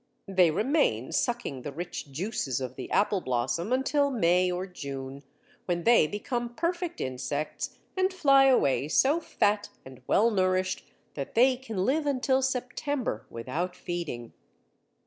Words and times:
They 0.27 0.49
remain 0.49 1.11
sucking 1.11 1.61
the 1.61 1.71
rich 1.71 2.11
juices 2.11 2.59
of 2.59 2.75
the 2.75 2.89
apple 2.89 3.21
blossom 3.21 3.71
until 3.71 4.09
May 4.09 4.51
or 4.51 4.65
June, 4.65 5.21
when 5.65 5.83
they 5.83 6.07
become 6.07 6.55
perfect 6.55 6.99
insects, 6.99 7.77
and 7.95 8.11
fly 8.11 8.45
away 8.45 8.87
so 8.87 9.19
fat 9.19 9.69
and 9.85 10.01
well 10.07 10.31
nourished 10.31 10.87
that 11.13 11.35
they 11.35 11.55
can 11.55 11.85
live 11.85 12.07
until 12.07 12.41
September 12.41 13.27
without 13.29 13.75
feeding. 13.75 14.33